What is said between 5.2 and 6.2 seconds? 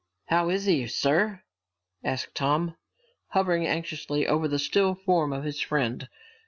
of his friend.